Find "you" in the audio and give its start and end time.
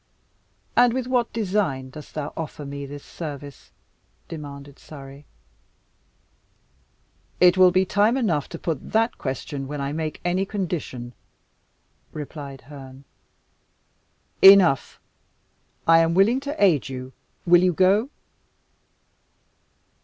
16.89-17.13, 17.61-17.71